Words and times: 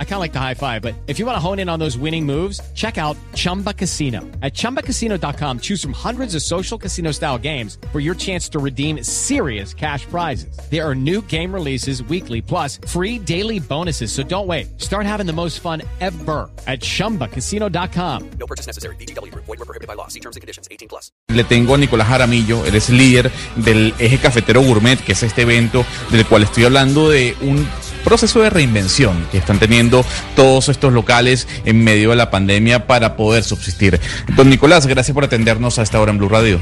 I 0.00 0.04
kind 0.04 0.14
of 0.14 0.20
like 0.20 0.32
the 0.32 0.40
high 0.40 0.54
five, 0.54 0.82
but 0.82 0.94
if 1.06 1.20
you 1.20 1.26
want 1.26 1.36
to 1.36 1.40
hone 1.40 1.60
in 1.60 1.68
on 1.68 1.78
those 1.78 1.96
winning 1.96 2.26
moves, 2.26 2.60
check 2.74 2.98
out 2.98 3.16
Chumba 3.34 3.72
Casino. 3.72 4.22
At 4.42 4.54
ChumbaCasino.com, 4.54 5.60
choose 5.60 5.80
from 5.80 5.92
hundreds 5.92 6.34
of 6.34 6.42
social 6.42 6.76
casino 6.76 7.12
style 7.12 7.38
games 7.38 7.78
for 7.92 8.00
your 8.00 8.16
chance 8.16 8.48
to 8.48 8.58
redeem 8.58 9.04
serious 9.04 9.72
cash 9.72 10.04
prizes. 10.06 10.58
There 10.68 10.84
are 10.84 10.96
new 10.96 11.22
game 11.22 11.54
releases 11.54 12.02
weekly, 12.02 12.42
plus 12.42 12.80
free 12.88 13.20
daily 13.20 13.60
bonuses. 13.60 14.10
So 14.10 14.24
don't 14.24 14.48
wait. 14.48 14.80
Start 14.80 15.06
having 15.06 15.26
the 15.26 15.32
most 15.32 15.60
fun 15.60 15.82
ever 16.00 16.50
at 16.66 16.80
ChumbaCasino.com. 16.80 18.30
No 18.40 18.46
purchase 18.46 18.66
necessary. 18.66 18.96
BGW. 18.96 19.32
Void 19.34 19.46
were 19.46 19.56
prohibited 19.58 19.86
by 19.86 19.94
law. 19.94 20.08
See 20.08 20.20
terms 20.20 20.34
and 20.34 20.40
conditions. 20.40 20.66
18 20.72 20.88
plus. 20.88 21.12
Le 21.28 21.44
tengo 21.44 21.74
a 21.74 21.78
Nicolás 21.78 22.08
Jaramillo. 22.08 22.64
Él 22.64 22.74
es 22.74 22.90
líder 22.90 23.30
del 23.56 23.94
Eje 23.98 24.18
Cafetero 24.18 24.62
Gourmet, 24.62 24.98
que 24.98 25.12
es 25.12 25.22
este 25.22 25.42
evento 25.42 25.84
del 26.10 26.26
cual 26.26 26.42
estoy 26.42 26.64
hablando 26.64 27.08
de 27.08 27.36
un 27.42 27.66
proceso 28.04 28.40
de 28.40 28.50
reinvención 28.50 29.26
que 29.30 29.38
están 29.38 29.58
teniendo 29.58 29.87
todos 30.36 30.68
estos 30.68 30.92
locales 30.92 31.48
en 31.64 31.82
medio 31.82 32.10
de 32.10 32.16
la 32.16 32.30
pandemia 32.30 32.86
para 32.86 33.16
poder 33.16 33.42
subsistir. 33.42 34.00
Don 34.36 34.48
Nicolás, 34.48 34.86
gracias 34.86 35.14
por 35.14 35.24
atendernos 35.24 35.78
a 35.78 35.82
esta 35.82 36.00
hora 36.00 36.12
en 36.12 36.18
Blue 36.18 36.28
Radio. 36.28 36.60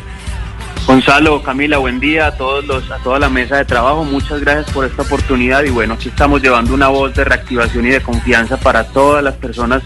Gonzalo, 0.87 1.43
Camila, 1.43 1.79
buen 1.79 1.99
día 1.99 2.29
a 2.29 2.37
todos 2.37 2.65
los, 2.65 2.89
a 2.93 2.99
toda 2.99 3.19
la 3.19 3.29
mesa 3.29 3.57
de 3.57 3.65
trabajo. 3.65 4.05
Muchas 4.05 4.41
gracias 4.41 4.71
por 4.73 4.85
esta 4.85 5.03
oportunidad 5.03 5.65
y 5.65 5.71
bueno, 5.71 5.95
aquí 5.95 6.09
estamos 6.09 6.41
llevando 6.41 6.75
una 6.75 6.89
voz 6.89 7.13
de 7.15 7.25
reactivación 7.25 7.87
y 7.87 7.91
de 7.91 8.01
confianza 8.01 8.57
para 8.57 8.85
todas 8.85 9.23
las 9.25 9.35
personas 9.35 9.83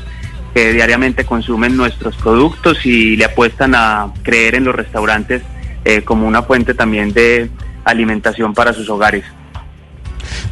que 0.53 0.73
diariamente 0.73 1.25
consumen 1.25 1.77
nuestros 1.77 2.17
productos 2.17 2.84
y 2.84 3.17
le 3.17 3.25
apuestan 3.25 3.75
a 3.75 4.12
creer 4.23 4.57
en 4.57 4.65
los 4.65 4.75
restaurantes 4.75 5.43
eh, 5.84 6.03
como 6.03 6.27
una 6.27 6.43
fuente 6.43 6.75
también 6.75 7.12
de 7.15 7.51
alimentación 7.84 8.53
para 8.53 8.75
sus 8.75 8.91
hogares. 8.91 9.25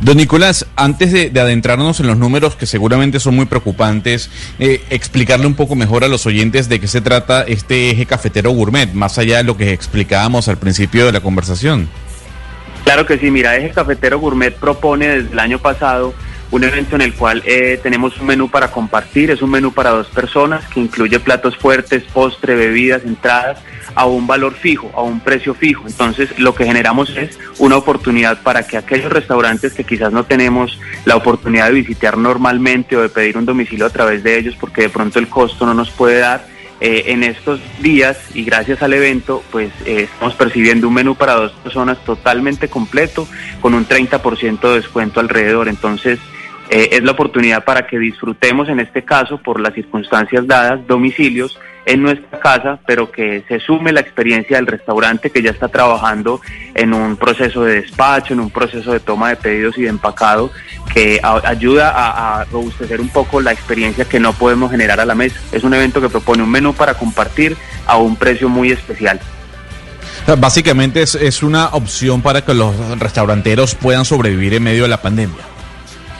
Don 0.00 0.16
Nicolás, 0.16 0.64
antes 0.76 1.12
de, 1.12 1.40
adentrarnos 1.40 1.98
en 1.98 2.06
los 2.06 2.16
números 2.16 2.54
que 2.54 2.66
seguramente 2.66 3.18
son 3.18 3.34
muy 3.34 3.46
preocupantes, 3.46 4.30
eh, 4.60 4.82
explicarle 4.90 5.46
un 5.46 5.54
poco 5.54 5.74
mejor 5.74 6.04
a 6.04 6.08
los 6.08 6.24
oyentes 6.24 6.68
de 6.68 6.78
qué 6.78 6.86
se 6.86 7.00
trata 7.00 7.42
este 7.42 7.90
eje 7.90 8.06
cafetero 8.06 8.50
gourmet, 8.50 8.92
más 8.92 9.18
allá 9.18 9.38
de 9.38 9.44
lo 9.44 9.56
que 9.56 9.72
explicábamos 9.72 10.46
al 10.46 10.56
principio 10.56 11.04
de 11.04 11.12
la 11.12 11.20
conversación. 11.20 11.88
Claro 12.84 13.06
que 13.06 13.18
sí, 13.18 13.30
mira, 13.30 13.54
Eje 13.56 13.70
Cafetero 13.70 14.18
Gourmet 14.18 14.54
propone 14.54 15.08
desde 15.08 15.32
el 15.32 15.38
año 15.38 15.58
pasado 15.58 16.14
un 16.50 16.64
evento 16.64 16.96
en 16.96 17.02
el 17.02 17.14
cual 17.14 17.42
eh, 17.44 17.78
tenemos 17.82 18.18
un 18.18 18.26
menú 18.26 18.48
para 18.48 18.70
compartir, 18.70 19.30
es 19.30 19.42
un 19.42 19.50
menú 19.50 19.72
para 19.72 19.90
dos 19.90 20.08
personas 20.08 20.66
que 20.68 20.80
incluye 20.80 21.20
platos 21.20 21.56
fuertes, 21.56 22.04
postre, 22.04 22.54
bebidas, 22.54 23.04
entradas 23.04 23.58
a 23.94 24.06
un 24.06 24.26
valor 24.26 24.54
fijo, 24.54 24.90
a 24.94 25.02
un 25.02 25.20
precio 25.20 25.54
fijo. 25.54 25.84
Entonces 25.86 26.38
lo 26.38 26.54
que 26.54 26.64
generamos 26.64 27.10
es 27.16 27.38
una 27.58 27.76
oportunidad 27.76 28.42
para 28.42 28.66
que 28.66 28.76
aquellos 28.76 29.12
restaurantes 29.12 29.74
que 29.74 29.84
quizás 29.84 30.12
no 30.12 30.24
tenemos 30.24 30.78
la 31.04 31.16
oportunidad 31.16 31.66
de 31.66 31.72
visitar 31.72 32.16
normalmente 32.16 32.96
o 32.96 33.02
de 33.02 33.08
pedir 33.08 33.36
un 33.36 33.44
domicilio 33.44 33.86
a 33.86 33.90
través 33.90 34.22
de 34.22 34.38
ellos 34.38 34.56
porque 34.58 34.82
de 34.82 34.88
pronto 34.88 35.18
el 35.18 35.28
costo 35.28 35.66
no 35.66 35.74
nos 35.74 35.90
puede 35.90 36.18
dar, 36.18 36.58
eh, 36.80 37.06
en 37.12 37.24
estos 37.24 37.60
días 37.80 38.16
y 38.34 38.44
gracias 38.44 38.82
al 38.82 38.92
evento, 38.92 39.42
pues 39.50 39.72
eh, 39.84 40.02
estamos 40.04 40.34
percibiendo 40.34 40.86
un 40.86 40.94
menú 40.94 41.16
para 41.16 41.34
dos 41.34 41.50
personas 41.50 41.98
totalmente 42.04 42.68
completo 42.68 43.26
con 43.60 43.74
un 43.74 43.84
30% 43.84 44.60
de 44.60 44.76
descuento 44.76 45.18
alrededor. 45.18 45.66
Entonces, 45.66 46.20
eh, 46.70 46.90
es 46.92 47.02
la 47.02 47.12
oportunidad 47.12 47.64
para 47.64 47.86
que 47.86 47.98
disfrutemos, 47.98 48.68
en 48.68 48.80
este 48.80 49.02
caso, 49.02 49.38
por 49.38 49.60
las 49.60 49.74
circunstancias 49.74 50.46
dadas, 50.46 50.86
domicilios 50.86 51.58
en 51.86 52.02
nuestra 52.02 52.38
casa, 52.38 52.78
pero 52.86 53.10
que 53.10 53.42
se 53.48 53.60
sume 53.60 53.92
la 53.92 54.00
experiencia 54.00 54.56
del 54.56 54.66
restaurante 54.66 55.30
que 55.30 55.40
ya 55.40 55.50
está 55.50 55.68
trabajando 55.68 56.42
en 56.74 56.92
un 56.92 57.16
proceso 57.16 57.64
de 57.64 57.80
despacho, 57.80 58.34
en 58.34 58.40
un 58.40 58.50
proceso 58.50 58.92
de 58.92 59.00
toma 59.00 59.30
de 59.30 59.36
pedidos 59.36 59.78
y 59.78 59.82
de 59.82 59.88
empacado, 59.88 60.50
que 60.92 61.18
ayuda 61.22 61.92
a, 61.94 62.44
robustecer 62.44 63.00
un 63.00 63.08
poco 63.08 63.40
la 63.40 63.52
experiencia 63.52 64.04
que 64.04 64.20
no 64.20 64.34
podemos 64.34 64.70
generar 64.70 65.00
a 65.00 65.06
la 65.06 65.14
mesa. 65.14 65.40
Es 65.50 65.64
un 65.64 65.72
evento 65.72 66.02
que 66.02 66.10
propone 66.10 66.42
un 66.42 66.50
menú 66.50 66.74
para 66.74 66.92
compartir 66.92 67.56
a 67.86 67.96
un 67.96 68.16
precio 68.16 68.50
muy 68.50 68.70
especial. 68.70 69.18
Básicamente 70.36 71.00
es, 71.00 71.14
es 71.14 71.42
una 71.42 71.68
opción 71.68 72.20
para 72.20 72.44
que 72.44 72.52
los 72.52 72.76
restauranteros 72.98 73.74
puedan 73.74 74.04
sobrevivir 74.04 74.52
en 74.52 74.64
medio 74.64 74.82
de 74.82 74.88
la 74.90 75.00
pandemia. 75.00 75.57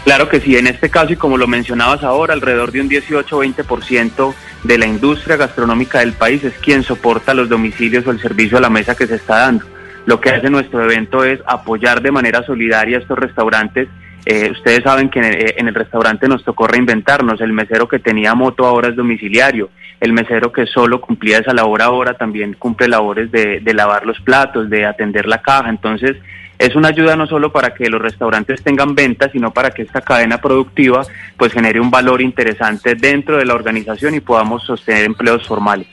Claro 0.08 0.30
que 0.30 0.41
sí, 0.41 0.56
en 0.56 0.66
este 0.66 0.88
caso 0.88 1.12
y 1.12 1.16
como 1.16 1.36
lo 1.36 1.46
mencionabas 1.46 2.02
ahora, 2.02 2.32
alrededor 2.32 2.72
de 2.72 2.80
un 2.80 2.88
18-20% 2.88 4.34
de 4.64 4.78
la 4.78 4.86
industria 4.86 5.36
gastronómica 5.36 5.98
del 5.98 6.14
país 6.14 6.42
es 6.44 6.54
quien 6.54 6.82
soporta 6.82 7.34
los 7.34 7.50
domicilios 7.50 8.06
o 8.06 8.10
el 8.10 8.19
servicio 8.19 8.56
a 8.56 8.62
la 8.62 8.70
mesa 8.70 8.96
que 8.96 9.06
se 9.06 9.16
está 9.16 9.41
dando. 9.41 9.66
Lo 10.06 10.19
que 10.19 10.30
hace 10.30 10.48
nuestro 10.48 10.82
evento 10.82 11.24
es 11.24 11.41
apoyar 11.44 12.00
de 12.00 12.10
manera 12.10 12.42
solidaria 12.42 12.96
a 12.96 13.00
estos 13.02 13.19
restaurantes. 13.19 13.88
Eh, 14.24 14.50
ustedes 14.50 14.82
saben 14.82 15.10
que 15.10 15.20
eh, 15.20 15.56
en 15.58 15.69
el, 15.69 15.74
restaurante 15.74 16.26
nos 16.26 16.42
tocó 16.42 16.66
reinventarnos. 16.66 17.42
El 17.42 17.52
mesero 17.52 17.86
que 17.86 17.98
tenía 17.98 18.34
moto 18.34 18.64
ahora 18.64 18.88
es 18.88 18.96
domiciliario. 18.96 19.69
El 20.00 20.14
mesero 20.14 20.52
que 20.52 20.64
solo 20.64 21.02
cumplía 21.02 21.40
esa 21.40 21.52
labor 21.52 21.82
ahora 21.82 22.14
también 22.14 22.54
cumple 22.54 22.88
labores 22.88 23.30
de, 23.30 23.60
de 23.60 23.75
lavar 23.75 24.06
los 24.06 24.19
platos, 24.22 24.70
de 24.70 24.86
atender 24.86 25.26
la 25.26 25.42
caja. 25.42 25.69
Entonces, 25.69 26.16
es 26.58 26.74
una 26.74 26.88
ayuda 26.88 27.16
no 27.16 27.26
solo 27.26 27.52
para 27.52 27.74
que 27.74 27.88
los 27.88 28.00
restaurantes 28.00 28.62
tengan 28.62 28.94
ventas, 28.94 29.30
sino 29.32 29.52
para 29.52 29.70
que 29.70 29.82
esta 29.82 30.00
cadena 30.00 30.41
productiva 30.41 31.06
pues 31.36 31.52
genere 31.52 31.80
un 31.80 31.91
valor 31.91 32.20
interesante 32.20 32.94
dentro 32.94 33.36
de 33.36 33.44
la 33.44 33.54
organización 33.54 34.14
y 34.14 34.20
podamos 34.20 34.64
sostener 34.64 35.04
empleos 35.04 35.46
formales. 35.46 35.86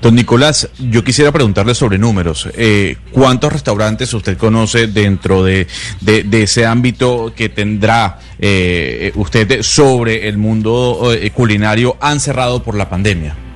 Don 0.00 0.14
Nicolás, 0.14 0.70
yo 0.78 1.02
quisiera 1.02 1.32
preguntarle 1.32 1.74
sobre 1.74 1.98
números. 1.98 2.48
Eh, 2.56 2.96
¿Cuántos 3.10 3.52
restaurantes 3.52 4.12
usted 4.14 4.36
conoce 4.36 4.86
dentro 4.86 5.42
de, 5.44 5.66
ese 6.32 6.66
ámbito 6.66 7.32
que 7.34 7.48
tendrá 7.48 8.18
eh, 8.38 9.12
usted 9.16 9.62
sobre 9.62 10.28
el 10.28 10.38
mundo 10.38 11.12
eh, 11.12 11.30
culinario 11.30 11.96
han 12.00 12.20
cerrado 12.20 12.62
por 12.62 12.76
la 12.76 12.88
pandemia? 12.88 13.47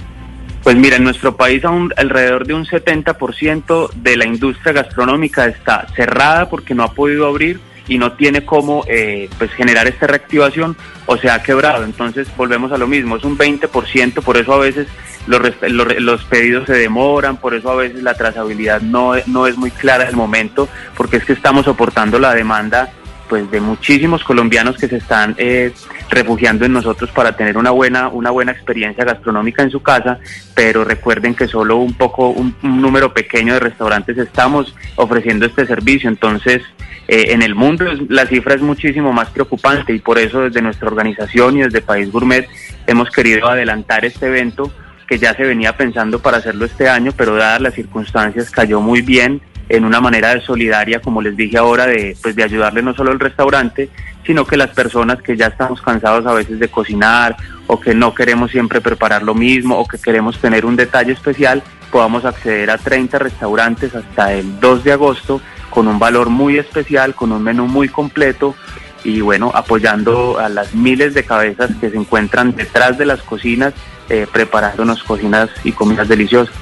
Pues 0.63 0.77
mira, 0.77 0.97
en 0.97 1.05
nuestro 1.05 1.37
país 1.37 1.65
aún 1.65 1.93
alrededor 1.97 2.47
de 2.47 2.55
un 2.55 2.65
70% 2.65 3.91
de 3.95 4.17
la 4.17 4.27
industria 4.27 4.73
gastronómica 4.73 5.47
está 5.47 5.89
cerrada 5.97 6.49
porque 6.49 6.75
no 6.75 6.85
ha 6.85 6.93
podido 6.93 7.27
abrir 7.27 7.61
y 7.89 7.99
no 7.99 8.13
tiene 8.13 8.45
cómo 8.45 8.85
eh, 8.87 9.29
pues 9.39 9.51
generar 9.53 9.89
esta 9.89 10.07
reactivación 10.07 10.77
o 11.07 11.17
se 11.17 11.31
ha 11.31 11.43
quebrado. 11.43 11.85
Entonces 11.85 12.29
volvemos 12.37 12.71
a 12.71 12.79
lo 12.79 12.87
mismo, 12.87 13.17
es 13.17 13.25
un 13.25 13.37
20%, 13.37 14.23
por 14.23 14.37
eso 14.37 14.53
a 14.53 14.59
veces 14.59 14.87
los, 15.27 15.41
los, 15.99 16.25
pedidos 16.25 16.67
se 16.67 16.75
demoran, 16.75 17.39
por 17.39 17.55
eso 17.55 17.71
a 17.71 17.77
veces 17.77 18.01
la 18.03 18.15
trazabilidad 18.15 18.81
no, 18.83 19.15
no 19.27 19.49
es 19.49 19.57
muy 19.57 19.73
clara 19.73 20.09
el 20.09 20.15
momento, 20.15 20.69
porque 20.97 21.17
es 21.17 21.25
que 21.25 21.33
estamos 21.33 21.65
soportando 21.65 22.21
la 22.21 22.35
demanda 22.35 22.93
pues 23.33 23.51
de 23.51 23.63
muchísimos 23.63 24.23
colombianos 24.25 24.77
que 24.77 24.89
se 24.89 24.97
están 24.97 25.35
eh, 25.39 25.73
refugiando 26.11 26.67
en 26.67 26.73
nosotros 26.75 27.11
para 27.13 27.35
tener 27.35 27.57
una 27.57 27.71
buena 27.71 28.09
una 28.09 28.31
buena 28.31 28.53
experiencia 28.53 29.07
gastronómica 29.07 29.63
en 29.63 29.71
su 29.71 29.81
casa 29.81 30.19
pero 30.55 30.85
recuerden 30.85 31.35
que 31.35 31.49
solo 31.49 31.79
un 31.79 31.95
poco 31.95 32.29
un, 32.29 32.55
número 32.61 33.15
pequeño 33.15 33.55
de 33.55 33.61
restaurantes 33.61 34.19
estamos 34.19 34.75
ofreciendo 34.97 35.47
este 35.47 35.65
servicio. 35.65 36.11
Entonces 36.11 36.61
eh, 37.09 37.29
en 37.29 37.41
el 37.41 37.55
mundo 37.55 37.87
la 38.11 38.27
cifra 38.27 38.55
es 38.55 38.61
muchísimo 38.61 39.15
más 39.15 39.31
preocupante 39.31 39.95
y 39.95 40.01
por 40.01 40.19
eso 40.19 40.43
desde 40.43 40.61
nuestra 40.61 40.89
organización 40.89 41.57
y 41.57 41.63
desde 41.63 41.81
País 41.81 42.13
Gourmet 42.13 42.47
hemos 42.87 43.09
querido 43.09 43.49
adelantar 43.49 44.05
este 44.05 44.27
evento 44.27 44.71
que 45.09 45.17
ya 45.17 45.33
se 45.33 45.45
venía 45.45 45.75
pensando 45.75 46.19
para 46.19 46.37
hacerlo 46.37 46.67
este 46.67 46.87
año 46.87 47.13
pero 47.17 47.35
dadas 47.35 47.63
las 47.63 47.73
circunstancias 47.73 48.51
cayó 48.51 48.83
muy 48.83 49.01
bien 49.01 49.41
en 49.73 49.87
una 49.87 50.03
manera 50.03 50.35
de 50.35 50.43
solidaria, 50.43 51.01
como 51.01 51.23
les 51.23 51.35
dije 51.35 51.57
ahora, 51.57 51.87
de, 51.87 52.15
pues 52.21 52.37
de 52.37 52.45
ayudarle 52.45 52.83
no 52.83 52.93
solo 52.93 53.11
al 53.11 53.19
restaurante, 53.19 53.89
sino 54.27 54.45
que 54.47 54.59
las 54.59 54.69
personas 54.69 55.23
que 55.23 55.35
ya 55.35 55.47
estamos 55.47 55.81
cansados 55.81 56.27
a 56.27 56.35
veces 56.35 56.59
de 56.59 56.69
cocinar 56.69 57.37
o 57.67 57.81
que 57.81 57.95
no 57.95 58.15
queremos 58.15 58.51
siempre 58.51 58.83
preparar 58.83 59.23
lo 59.23 59.35
mismo 59.35 59.79
o 59.79 59.89
que 59.89 59.97
queremos 59.97 60.39
tener 60.39 60.67
un 60.67 60.77
detalle 60.77 61.13
especial, 61.13 61.63
podamos 61.91 62.27
acceder 62.27 62.71
a 62.71 62.77
30 62.77 63.19
restaurantes 63.19 63.95
hasta 63.95 64.35
el 64.35 64.61
2 64.61 64.85
de 64.85 64.93
agosto 64.93 65.41
con 65.71 65.89
un 65.89 65.99
valor 65.99 66.29
muy 66.29 66.59
especial, 66.59 67.15
con 67.15 67.33
un 67.33 67.43
menú 67.43 67.67
muy 67.67 67.89
completo 67.89 68.55
y 69.05 69.23
bueno, 69.23 69.53
apoyando 69.55 70.39
a 70.39 70.51
las 70.51 70.75
miles 70.75 71.15
de 71.15 71.25
cabezas 71.25 71.71
que 71.81 71.89
se 71.89 71.97
encuentran 71.97 72.55
detrás 72.55 72.99
de 72.99 73.07
las 73.07 73.23
cocinas 73.23 73.73
eh, 74.11 74.27
preparándonos 74.31 75.03
cocinas 75.03 75.49
y 75.65 75.73
comidas 75.73 76.09
deliciosas. 76.09 76.55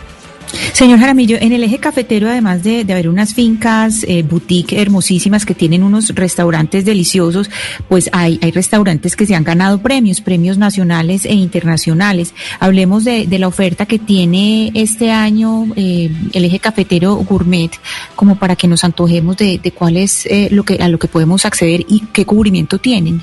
Señor 0.72 0.98
Jaramillo, 0.98 1.36
en 1.40 1.52
el 1.52 1.62
eje 1.62 1.78
cafetero, 1.78 2.28
además 2.28 2.62
de, 2.62 2.80
haber 2.90 3.08
unas 3.08 3.34
fincas, 3.34 4.04
eh, 4.08 4.22
boutique 4.22 4.80
hermosísimas 4.80 5.44
que 5.44 5.54
tienen 5.54 5.82
unos 5.82 6.14
restaurantes 6.14 6.84
deliciosos, 6.84 7.50
pues 7.88 8.08
hay, 8.12 8.38
hay 8.42 8.50
restaurantes 8.50 9.16
que 9.16 9.26
se 9.26 9.34
han 9.34 9.44
ganado 9.44 9.80
premios, 9.82 10.20
premios 10.20 10.58
nacionales 10.58 11.24
e 11.24 11.34
internacionales. 11.34 12.34
Hablemos 12.58 13.04
de, 13.04 13.26
la 13.40 13.48
oferta 13.48 13.86
que 13.86 13.98
tiene 13.98 14.70
este 14.74 15.10
año 15.10 15.66
eh, 15.76 16.10
el 16.32 16.44
eje 16.44 16.58
cafetero 16.58 17.14
gourmet, 17.16 17.70
como 18.14 18.36
para 18.36 18.56
que 18.56 18.68
nos 18.68 18.84
antojemos 18.84 19.36
de, 19.36 19.72
cuál 19.74 19.96
es 19.96 20.26
eh, 20.26 20.48
lo 20.50 20.64
que, 20.64 20.76
a 20.76 20.88
lo 20.88 20.98
que 20.98 21.08
podemos 21.08 21.46
acceder 21.46 21.86
y 21.88 22.00
qué 22.12 22.26
cubrimiento 22.26 22.78
tienen. 22.78 23.22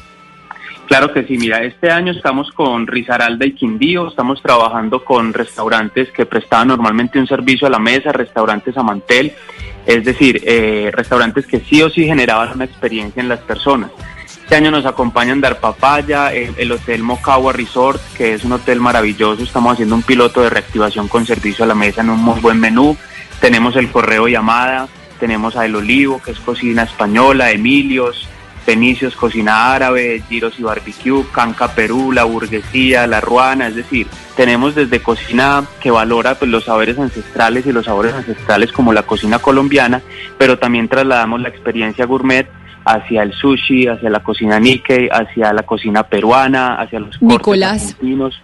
Claro 0.87 1.11
que 1.11 1.25
sí, 1.25 1.37
mira, 1.37 1.63
este 1.63 1.91
año 1.91 2.13
estamos 2.13 2.49
con 2.53 2.87
Risaralda 2.87 3.45
y 3.45 3.51
Quindío, 3.51 4.07
estamos 4.07 4.41
trabajando 4.41 5.03
con 5.03 5.33
restaurantes 5.33 6.09
que 6.11 6.25
prestaban 6.25 6.69
normalmente 6.69 7.19
un 7.19 7.27
servicio 7.27 7.67
a 7.67 7.69
la 7.69 7.77
mesa, 7.77 8.13
restaurantes 8.13 8.77
a 8.77 8.83
mantel, 8.83 9.33
es 9.85 10.05
decir, 10.05 10.41
eh, 10.45 10.89
restaurantes 10.93 11.45
que 11.45 11.59
sí 11.59 11.81
o 11.81 11.89
sí 11.89 12.05
generaban 12.05 12.53
una 12.55 12.63
experiencia 12.63 13.21
en 13.21 13.27
las 13.27 13.41
personas. 13.41 13.91
Este 14.25 14.55
año 14.55 14.71
nos 14.71 14.85
acompañan 14.85 15.41
Dar 15.41 15.59
Papaya, 15.59 16.33
el, 16.33 16.53
el, 16.57 16.71
Hotel 16.71 17.03
Mocagua 17.03 17.51
Resort, 17.51 18.01
que 18.15 18.35
es 18.35 18.45
un 18.45 18.53
hotel 18.53 18.79
maravilloso. 18.79 19.43
Estamos 19.43 19.73
haciendo 19.73 19.95
un 19.95 20.03
piloto 20.03 20.41
de 20.41 20.49
reactivación 20.49 21.09
con 21.09 21.25
servicio 21.25 21.65
a 21.65 21.67
la 21.67 21.75
mesa 21.75 21.99
en 21.99 22.11
un 22.11 22.21
muy 22.21 22.39
buen 22.39 22.61
menú. 22.61 22.95
Tenemos 23.41 23.75
el 23.75 23.91
Correo 23.91 24.29
Llamada, 24.29 24.87
tenemos 25.19 25.57
a 25.57 25.65
El 25.65 25.75
Olivo, 25.75 26.21
que 26.23 26.31
es 26.31 26.39
cocina 26.39 26.83
española, 26.83 27.51
Emilios, 27.51 28.25
Fenicios, 28.67 29.15
cocina 29.15 29.73
árabe, 29.73 30.21
giros 30.27 30.59
y 30.59 30.63
barbecue, 30.63 31.23
Canca 31.31 31.69
Perú, 31.73 32.11
la 32.11 32.25
burguesía, 32.25 33.07
la 33.07 33.21
ruana, 33.21 33.67
es 33.67 33.75
decir, 33.75 34.07
tenemos 34.35 34.75
desde 34.75 35.01
cocina 35.01 35.63
que 35.79 35.89
valora 35.89 36.35
pues, 36.35 36.51
los 36.51 36.65
saberes 36.65 36.99
ancestrales 36.99 37.65
y 37.65 37.71
los 37.71 37.85
sabores 37.85 38.13
ancestrales 38.13 38.73
como 38.73 38.91
la 38.91 39.03
cocina 39.03 39.39
colombiana, 39.39 40.01
pero 40.37 40.59
también 40.59 40.89
trasladamos 40.89 41.39
la 41.39 41.47
experiencia 41.47 42.05
gourmet 42.05 42.49
hacia 42.83 43.23
el 43.23 43.31
sushi, 43.31 43.87
hacia 43.87 44.09
la 44.09 44.21
cocina 44.21 44.59
Nikkei, 44.59 45.07
hacia 45.13 45.53
la 45.53 45.63
cocina 45.63 46.03
peruana, 46.03 46.75
hacia 46.75 46.99
los 46.99 47.17
cortes 47.17 47.37
Nicolás. 47.37 47.83
argentinos. 47.93 48.35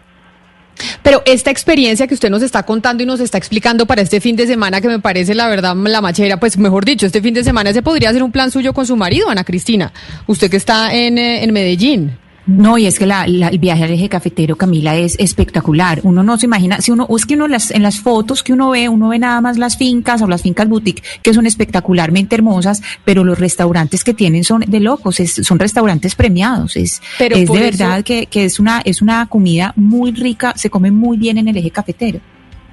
Pero 1.03 1.21
esta 1.25 1.51
experiencia 1.51 2.07
que 2.07 2.13
usted 2.13 2.29
nos 2.29 2.41
está 2.41 2.63
contando 2.63 3.03
y 3.03 3.05
nos 3.05 3.19
está 3.19 3.37
explicando 3.37 3.85
para 3.85 4.01
este 4.01 4.21
fin 4.21 4.35
de 4.35 4.47
semana, 4.47 4.81
que 4.81 4.87
me 4.87 4.99
parece 4.99 5.35
la 5.35 5.47
verdad 5.49 5.75
la 5.75 6.01
machera, 6.01 6.37
pues 6.37 6.57
mejor 6.57 6.85
dicho, 6.85 7.05
este 7.05 7.21
fin 7.21 7.33
de 7.33 7.43
semana 7.43 7.73
se 7.73 7.83
podría 7.83 8.09
hacer 8.09 8.23
un 8.23 8.31
plan 8.31 8.49
suyo 8.49 8.73
con 8.73 8.87
su 8.87 8.95
marido, 8.95 9.29
Ana 9.29 9.43
Cristina. 9.43 9.91
Usted 10.27 10.49
que 10.49 10.57
está 10.57 10.93
en, 10.93 11.17
eh, 11.17 11.43
en 11.43 11.53
Medellín. 11.53 12.22
No, 12.45 12.77
y 12.77 12.85
es 12.87 12.99
que 12.99 13.05
la, 13.05 13.25
la- 13.25 13.47
el 13.47 13.57
viaje 13.57 13.83
al 13.85 13.91
eje 13.91 14.09
cafetero, 14.09 14.57
Camila, 14.57 14.95
es 14.97 15.15
espectacular. 15.17 16.01
Uno 16.03 16.23
no 16.23 16.37
se 16.37 16.45
imagina, 16.45 16.81
si 16.81 16.91
uno, 16.91 17.07
es 17.15 17.25
que 17.25 17.35
uno 17.35 17.47
las, 17.47 17.71
en 17.71 17.83
las 17.83 17.99
fotos 18.01 18.43
que 18.43 18.51
uno 18.51 18.71
ve, 18.71 18.89
uno 18.89 19.09
ve 19.09 19.19
nada 19.19 19.39
más 19.39 19.57
las 19.57 19.77
fincas 19.77 20.21
o 20.21 20.27
las 20.27 20.41
fincas 20.41 20.67
boutique, 20.67 21.01
que 21.21 21.33
son 21.33 21.45
espectacularmente 21.45 22.35
hermosas, 22.35 22.81
pero 23.05 23.23
los 23.23 23.39
restaurantes 23.39 24.03
que 24.03 24.13
tienen 24.13 24.43
son 24.43 24.61
de 24.67 24.79
locos, 24.81 25.19
es- 25.21 25.35
son 25.43 25.57
restaurantes 25.57 26.15
premiados. 26.15 26.75
Es, 26.75 27.01
Pero 27.17 27.35
es 27.37 27.49
de 27.49 27.53
eso- 27.69 27.77
verdad 27.83 28.03
que, 28.03 28.25
que 28.25 28.43
es 28.45 28.59
una, 28.59 28.81
es 28.83 29.01
una 29.01 29.25
comida 29.27 29.71
muy 29.77 30.11
rica, 30.11 30.53
se 30.57 30.69
come 30.69 30.91
muy 30.91 31.17
bien 31.17 31.37
en 31.37 31.47
el 31.47 31.55
eje 31.57 31.71
cafetero. 31.71 32.19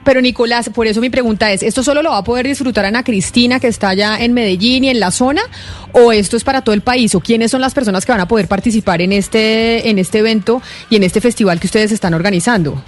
Pero 0.04 0.20
Nicolás, 0.20 0.70
por 0.70 0.86
eso 0.86 1.00
mi 1.00 1.10
pregunta 1.10 1.52
es, 1.52 1.62
¿esto 1.62 1.82
solo 1.82 2.02
lo 2.02 2.10
va 2.10 2.18
a 2.18 2.24
poder 2.24 2.46
disfrutar 2.46 2.84
Ana 2.86 3.04
Cristina 3.04 3.60
que 3.60 3.68
está 3.68 3.90
allá 3.90 4.18
en 4.18 4.32
Medellín 4.32 4.84
y 4.84 4.90
en 4.90 5.00
la 5.00 5.10
zona? 5.10 5.42
¿O 5.92 6.12
esto 6.12 6.36
es 6.36 6.44
para 6.44 6.62
todo 6.62 6.74
el 6.74 6.80
país? 6.80 7.14
¿O 7.14 7.20
quiénes 7.20 7.50
son 7.50 7.60
las 7.60 7.74
personas 7.74 8.06
que 8.06 8.12
van 8.12 8.20
a 8.20 8.28
poder 8.28 8.48
participar 8.48 9.02
en 9.02 9.12
este, 9.12 9.90
en 9.90 9.98
este 9.98 10.18
evento 10.18 10.62
y 10.88 10.96
en 10.96 11.02
este 11.02 11.20
festival 11.20 11.60
que 11.60 11.66
ustedes 11.66 11.92
están 11.92 12.14
organizando? 12.14 12.82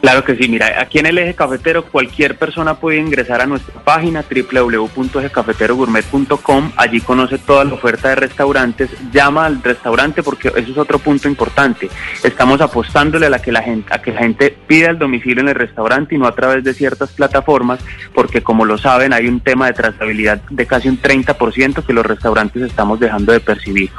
Claro 0.00 0.24
que 0.24 0.34
sí, 0.34 0.48
mira, 0.48 0.80
aquí 0.80 0.98
en 0.98 1.06
el 1.06 1.18
eje 1.18 1.34
cafetero 1.34 1.84
cualquier 1.84 2.38
persona 2.38 2.72
puede 2.74 2.96
ingresar 2.96 3.42
a 3.42 3.46
nuestra 3.46 3.84
página 3.84 4.24
www.ejecafeterogourmet.com, 4.24 6.72
allí 6.76 7.02
conoce 7.02 7.36
toda 7.36 7.64
la 7.64 7.74
oferta 7.74 8.08
de 8.08 8.14
restaurantes, 8.14 8.88
llama 9.12 9.44
al 9.44 9.62
restaurante 9.62 10.22
porque 10.22 10.48
eso 10.48 10.72
es 10.72 10.78
otro 10.78 10.98
punto 10.98 11.28
importante. 11.28 11.90
Estamos 12.24 12.62
apostándole 12.62 13.26
a 13.26 13.30
la 13.30 13.42
que 13.42 13.52
la 13.52 13.60
gente 13.62 13.92
a 13.92 14.00
que 14.00 14.12
la 14.12 14.20
gente 14.20 14.56
pida 14.66 14.88
el 14.88 14.98
domicilio 14.98 15.42
en 15.42 15.48
el 15.48 15.54
restaurante 15.54 16.14
y 16.14 16.18
no 16.18 16.26
a 16.26 16.34
través 16.34 16.64
de 16.64 16.72
ciertas 16.72 17.12
plataformas, 17.12 17.80
porque 18.14 18.40
como 18.42 18.64
lo 18.64 18.78
saben, 18.78 19.12
hay 19.12 19.26
un 19.26 19.40
tema 19.40 19.66
de 19.66 19.74
trazabilidad 19.74 20.40
de 20.48 20.66
casi 20.66 20.88
un 20.88 20.98
30% 21.00 21.84
que 21.84 21.92
los 21.92 22.06
restaurantes 22.06 22.62
estamos 22.62 23.00
dejando 23.00 23.32
de 23.32 23.40
percibir. 23.40 23.90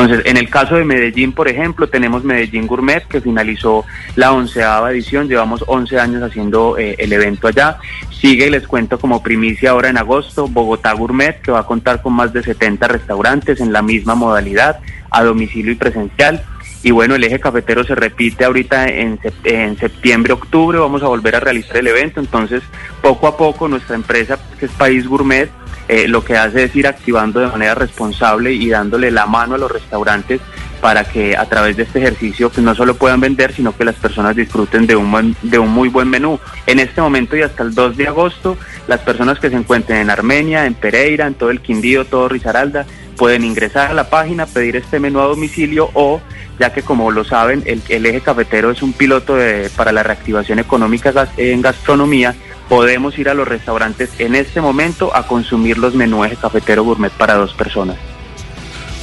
Entonces, 0.00 0.24
en 0.30 0.38
el 0.38 0.48
caso 0.48 0.76
de 0.76 0.84
Medellín, 0.84 1.32
por 1.32 1.46
ejemplo, 1.46 1.86
tenemos 1.86 2.24
Medellín 2.24 2.66
Gourmet, 2.66 3.06
que 3.06 3.20
finalizó 3.20 3.84
la 4.16 4.32
onceava 4.32 4.90
edición, 4.92 5.28
llevamos 5.28 5.62
11 5.66 6.00
años 6.00 6.22
haciendo 6.22 6.78
eh, 6.78 6.96
el 6.98 7.12
evento 7.12 7.48
allá. 7.48 7.76
Sigue, 8.10 8.46
y 8.46 8.50
les 8.50 8.66
cuento 8.66 8.98
como 8.98 9.22
primicia 9.22 9.72
ahora 9.72 9.90
en 9.90 9.98
agosto, 9.98 10.48
Bogotá 10.48 10.94
Gourmet, 10.94 11.42
que 11.42 11.52
va 11.52 11.60
a 11.60 11.66
contar 11.66 12.00
con 12.00 12.14
más 12.14 12.32
de 12.32 12.42
70 12.42 12.88
restaurantes 12.88 13.60
en 13.60 13.74
la 13.74 13.82
misma 13.82 14.14
modalidad, 14.14 14.80
a 15.10 15.22
domicilio 15.22 15.72
y 15.72 15.76
presencial. 15.76 16.44
Y 16.82 16.92
bueno, 16.92 17.14
el 17.14 17.24
eje 17.24 17.38
cafetero 17.38 17.84
se 17.84 17.94
repite 17.94 18.46
ahorita 18.46 18.88
en, 18.88 19.20
en 19.44 19.76
septiembre, 19.76 20.32
octubre, 20.32 20.78
vamos 20.78 21.02
a 21.02 21.08
volver 21.08 21.36
a 21.36 21.40
realizar 21.40 21.76
el 21.76 21.88
evento. 21.88 22.20
Entonces, 22.20 22.62
poco 23.02 23.26
a 23.26 23.36
poco, 23.36 23.68
nuestra 23.68 23.96
empresa, 23.96 24.38
que 24.58 24.64
es 24.64 24.72
País 24.72 25.06
Gourmet, 25.06 25.50
eh, 25.90 26.06
lo 26.08 26.24
que 26.24 26.36
hace 26.36 26.64
es 26.64 26.76
ir 26.76 26.86
activando 26.86 27.40
de 27.40 27.48
manera 27.48 27.74
responsable 27.74 28.52
y 28.52 28.68
dándole 28.68 29.10
la 29.10 29.26
mano 29.26 29.56
a 29.56 29.58
los 29.58 29.70
restaurantes 29.70 30.40
para 30.80 31.04
que 31.04 31.36
a 31.36 31.44
través 31.46 31.76
de 31.76 31.82
este 31.82 31.98
ejercicio 31.98 32.48
pues, 32.48 32.62
no 32.64 32.74
solo 32.74 32.94
puedan 32.94 33.20
vender, 33.20 33.52
sino 33.52 33.76
que 33.76 33.84
las 33.84 33.96
personas 33.96 34.34
disfruten 34.36 34.86
de 34.86 34.96
un, 34.96 35.10
buen- 35.12 35.36
de 35.42 35.58
un 35.58 35.68
muy 35.68 35.88
buen 35.90 36.08
menú. 36.08 36.38
En 36.66 36.78
este 36.78 37.00
momento 37.02 37.36
y 37.36 37.42
hasta 37.42 37.62
el 37.64 37.74
2 37.74 37.96
de 37.98 38.06
agosto, 38.08 38.56
las 38.88 39.00
personas 39.00 39.38
que 39.40 39.50
se 39.50 39.56
encuentren 39.56 39.98
en 39.98 40.10
Armenia, 40.10 40.64
en 40.64 40.74
Pereira, 40.74 41.26
en 41.26 41.34
todo 41.34 41.50
el 41.50 41.60
Quindío, 41.60 42.06
todo 42.06 42.28
Risaralda, 42.30 42.86
pueden 43.18 43.44
ingresar 43.44 43.90
a 43.90 43.94
la 43.94 44.08
página, 44.08 44.46
pedir 44.46 44.76
este 44.76 44.98
menú 45.00 45.20
a 45.20 45.24
domicilio 45.24 45.90
o, 45.92 46.22
ya 46.58 46.72
que 46.72 46.80
como 46.82 47.10
lo 47.10 47.24
saben, 47.24 47.62
el, 47.66 48.06
eje 48.06 48.20
cafetero 48.22 48.70
es 48.70 48.80
un 48.80 48.94
piloto 48.94 49.36
para 49.76 49.92
la 49.92 50.02
reactivación 50.02 50.58
económica 50.60 51.12
en 51.36 51.60
gastronomía, 51.60 52.34
podemos 52.70 53.18
ir 53.18 53.28
a 53.28 53.34
los 53.34 53.48
restaurantes 53.48 54.10
en 54.20 54.36
este 54.36 54.60
momento 54.60 55.10
a 55.14 55.26
consumir 55.26 55.76
los 55.76 55.96
menús 55.96 56.26
eje 56.26 56.36
cafetero 56.36 56.84
gourmet 56.84 57.10
para 57.10 57.34
dos 57.34 57.52
personas. 57.52 57.98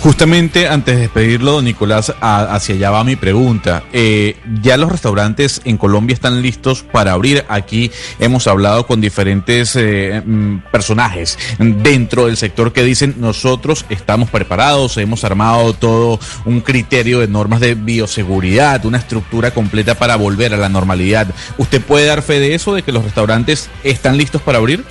Justamente 0.02 0.68
antes 0.68 0.96
de 0.96 1.02
despedirlo, 1.02 1.54
don 1.54 1.66
Nicolás, 1.66 2.14
hacia 2.22 2.76
allá 2.76 2.92
va 2.92 3.04
mi 3.04 3.16
pregunta. 3.16 3.84
Eh, 3.92 4.38
ya 4.62 4.78
los 4.78 4.92
restaurantes 4.92 5.60
en 5.66 5.78
Colombia 5.78 6.14
están 6.14 6.42
listos 6.42 6.84
para 6.84 7.14
abrir. 7.14 7.46
Aquí 7.50 7.92
hemos 8.20 8.48
hablado 8.48 8.86
con 8.86 9.02
diferentes 9.02 9.76
eh, 9.76 10.22
mm, 10.24 10.60
personajes 10.72 11.38
dentro 11.58 12.28
del 12.28 12.38
sector 12.38 12.74
que 12.74 12.84
dicen 12.84 13.16
nosotros 13.18 13.86
estamos 13.90 14.30
preparados, 14.30 14.98
hemos 14.98 15.24
armado 15.24 15.74
todo 15.74 16.20
un 16.46 16.62
criterio 16.62 17.20
de 17.20 17.28
normas 17.28 17.60
de 17.60 17.74
bioseguridad, 17.74 18.86
una 18.86 19.00
estructura 19.00 19.52
completa 19.52 19.96
para 19.96 20.16
volver 20.16 20.54
a 20.54 20.58
la 20.58 20.70
normalidad. 20.70 21.28
¿Usted 21.58 21.82
puede 21.82 22.06
dar 22.06 22.22
fe 22.22 22.40
de 22.40 22.54
eso, 22.54 22.76
de 22.76 22.84
que 22.84 22.92
los 22.92 23.04
restaurantes 23.04 23.70
están 23.84 24.16
listos 24.16 24.44
para 24.44 24.60
abrir? 24.60 24.86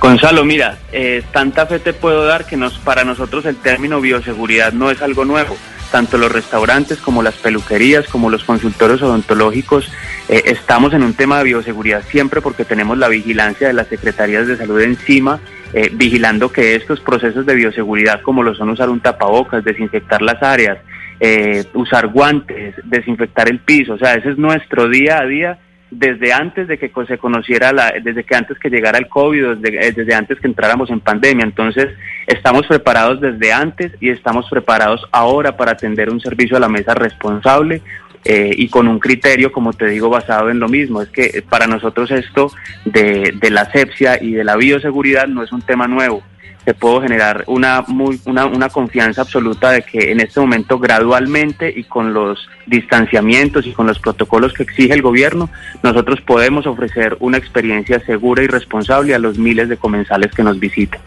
Gonzalo, 0.00 0.44
mira, 0.44 0.78
eh, 0.92 1.22
tanta 1.32 1.66
fe 1.66 1.78
te 1.78 1.92
puedo 1.92 2.24
dar 2.26 2.46
que 2.46 2.56
nos, 2.56 2.78
para 2.78 3.04
nosotros 3.04 3.44
el 3.46 3.56
término 3.56 4.00
bioseguridad 4.00 4.72
no 4.72 4.90
es 4.90 5.02
algo 5.02 5.24
nuevo. 5.24 5.56
Tanto 5.90 6.18
los 6.18 6.32
restaurantes 6.32 6.98
como 6.98 7.22
las 7.22 7.36
peluquerías, 7.36 8.06
como 8.08 8.28
los 8.28 8.44
consultorios 8.44 9.02
odontológicos, 9.02 9.90
eh, 10.28 10.42
estamos 10.46 10.92
en 10.92 11.02
un 11.02 11.14
tema 11.14 11.38
de 11.38 11.44
bioseguridad 11.44 12.02
siempre 12.08 12.40
porque 12.40 12.64
tenemos 12.64 12.98
la 12.98 13.08
vigilancia 13.08 13.68
de 13.68 13.72
las 13.72 13.86
secretarías 13.86 14.46
de 14.46 14.56
salud 14.56 14.80
encima, 14.80 15.40
eh, 15.72 15.90
vigilando 15.92 16.50
que 16.50 16.74
estos 16.74 17.00
procesos 17.00 17.46
de 17.46 17.54
bioseguridad, 17.54 18.20
como 18.22 18.42
lo 18.42 18.54
son 18.54 18.70
usar 18.70 18.90
un 18.90 19.00
tapabocas, 19.00 19.64
desinfectar 19.64 20.22
las 20.22 20.42
áreas, 20.42 20.78
eh, 21.20 21.64
usar 21.74 22.08
guantes, 22.08 22.74
desinfectar 22.84 23.48
el 23.48 23.60
piso, 23.60 23.94
o 23.94 23.98
sea, 23.98 24.14
ese 24.14 24.30
es 24.30 24.38
nuestro 24.38 24.88
día 24.88 25.18
a 25.18 25.26
día 25.26 25.58
desde 25.98 26.32
antes 26.32 26.68
de 26.68 26.78
que 26.78 26.90
se 27.06 27.18
conociera 27.18 27.72
la, 27.72 27.92
desde 28.02 28.24
que 28.24 28.36
antes 28.36 28.58
que 28.58 28.68
llegara 28.68 28.98
el 28.98 29.08
COVID, 29.08 29.56
desde, 29.56 29.88
eh, 29.88 29.92
desde 29.92 30.14
antes 30.14 30.38
que 30.38 30.46
entráramos 30.46 30.90
en 30.90 31.00
pandemia. 31.00 31.44
Entonces, 31.44 31.88
estamos 32.26 32.66
preparados 32.66 33.20
desde 33.20 33.52
antes 33.52 33.92
y 34.00 34.10
estamos 34.10 34.46
preparados 34.50 35.06
ahora 35.10 35.56
para 35.56 35.72
atender 35.72 36.10
un 36.10 36.20
servicio 36.20 36.56
a 36.56 36.60
la 36.60 36.68
mesa 36.68 36.94
responsable 36.94 37.82
eh, 38.28 38.52
y 38.56 38.68
con 38.68 38.88
un 38.88 38.98
criterio, 38.98 39.52
como 39.52 39.72
te 39.72 39.86
digo, 39.86 40.08
basado 40.08 40.50
en 40.50 40.58
lo 40.58 40.68
mismo. 40.68 41.00
Es 41.00 41.08
que 41.10 41.26
eh, 41.26 41.42
para 41.48 41.68
nosotros 41.68 42.10
esto 42.10 42.50
de, 42.84 43.32
la 43.50 43.60
asepsia 43.60 44.20
y 44.20 44.32
de 44.32 44.42
la 44.42 44.56
bioseguridad 44.56 45.28
no 45.28 45.44
es 45.44 45.52
un 45.52 45.62
tema 45.62 45.86
nuevo 45.86 46.22
te 46.64 46.74
puedo 46.74 47.00
generar 47.00 47.44
una, 47.46 47.82
muy, 47.86 48.20
una, 48.24 48.44
una 48.46 48.68
confianza 48.68 49.20
absoluta 49.20 49.70
de 49.70 49.82
que 49.82 50.10
en 50.10 50.18
este 50.18 50.40
momento 50.40 50.80
gradualmente 50.80 51.72
y 51.72 51.84
con 51.84 52.12
los 52.12 52.48
distanciamientos 52.66 53.68
y 53.68 53.72
con 53.72 53.86
los 53.86 54.00
protocolos 54.00 54.52
que 54.52 54.64
exige 54.64 54.92
el 54.92 55.00
gobierno, 55.00 55.48
nosotros 55.84 56.20
podemos 56.22 56.66
ofrecer 56.66 57.16
una 57.20 57.38
experiencia 57.38 58.00
segura 58.00 58.42
y 58.42 58.48
responsable 58.48 59.14
a 59.14 59.20
los 59.20 59.38
miles 59.38 59.68
de 59.68 59.76
comensales 59.76 60.32
que 60.34 60.42
nos 60.42 60.58
visiten. 60.58 60.98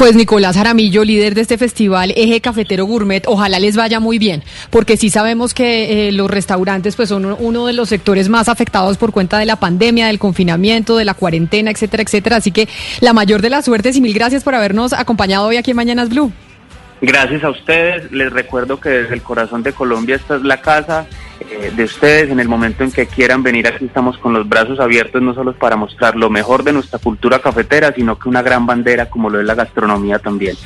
Pues 0.00 0.16
Nicolás 0.16 0.56
Jaramillo, 0.56 1.04
líder 1.04 1.34
de 1.34 1.42
este 1.42 1.58
festival 1.58 2.14
Eje 2.16 2.40
Cafetero 2.40 2.86
Gourmet, 2.86 3.22
ojalá 3.26 3.58
les 3.58 3.76
vaya 3.76 4.00
muy 4.00 4.18
bien, 4.18 4.42
porque 4.70 4.96
sí 4.96 5.10
sabemos 5.10 5.52
que 5.52 6.08
eh, 6.08 6.12
los 6.12 6.30
restaurantes 6.30 6.96
pues 6.96 7.10
son 7.10 7.26
uno- 7.26 7.36
uno 7.38 7.66
de 7.66 7.74
los 7.74 7.90
sectores 7.90 8.30
más 8.30 8.48
afectados 8.48 8.96
por 8.96 9.12
cuenta 9.12 9.36
de 9.36 9.44
la 9.44 9.56
pandemia, 9.56 10.06
del 10.06 10.18
confinamiento, 10.18 10.96
de 10.96 11.04
la 11.04 11.12
cuarentena, 11.12 11.70
etcétera, 11.70 12.02
etcétera. 12.02 12.36
Así 12.36 12.50
que 12.50 12.66
la 13.00 13.12
mayor 13.12 13.42
de 13.42 13.50
las 13.50 13.66
suertes 13.66 13.94
y 13.94 14.00
mil 14.00 14.14
gracias 14.14 14.42
por 14.42 14.54
habernos 14.54 14.94
acompañado 14.94 15.46
hoy 15.48 15.58
aquí 15.58 15.72
en 15.72 15.76
Mañanas 15.76 16.08
Blue. 16.08 16.32
Gracias 17.02 17.42
a 17.44 17.50
ustedes, 17.50 18.12
les 18.12 18.30
recuerdo 18.30 18.78
que 18.78 18.90
desde 18.90 19.14
el 19.14 19.22
corazón 19.22 19.62
de 19.62 19.72
Colombia 19.72 20.16
esta 20.16 20.36
es 20.36 20.42
la 20.42 20.60
casa 20.60 21.06
eh, 21.40 21.72
de 21.74 21.84
ustedes. 21.84 22.30
En 22.30 22.40
el 22.40 22.48
momento 22.48 22.84
en 22.84 22.92
que 22.92 23.06
quieran 23.06 23.42
venir 23.42 23.66
aquí 23.66 23.86
estamos 23.86 24.18
con 24.18 24.34
los 24.34 24.46
brazos 24.46 24.78
abiertos, 24.80 25.22
no 25.22 25.32
solo 25.34 25.54
para 25.54 25.76
mostrar 25.76 26.14
lo 26.14 26.28
mejor 26.28 26.62
de 26.62 26.74
nuestra 26.74 26.98
cultura 26.98 27.38
cafetera, 27.38 27.92
sino 27.94 28.18
que 28.18 28.28
una 28.28 28.42
gran 28.42 28.66
bandera 28.66 29.08
como 29.08 29.30
lo 29.30 29.40
es 29.40 29.46
la 29.46 29.54
gastronomía 29.54 30.18
también. 30.18 30.56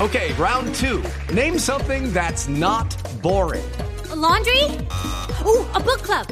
Okay, 0.00 0.32
round 0.38 0.72
two. 0.74 1.02
Name 1.34 1.58
something 1.58 2.12
that's 2.12 2.46
not 2.48 2.94
boring. 3.22 3.64
A 4.12 4.14
laundry? 4.14 4.62
Ooh, 5.44 5.66
a 5.74 5.80
book 5.80 6.02
club. 6.02 6.26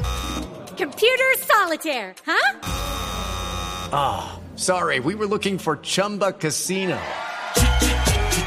Computer 0.77 1.25
solitaire, 1.39 2.13
huh? 2.25 2.59
Ah, 3.91 4.35
oh, 4.37 4.55
sorry, 4.55 4.99
we 4.99 5.15
were 5.15 5.25
looking 5.27 5.57
for 5.57 5.77
Chumba 5.77 6.31
Casino. 6.31 6.97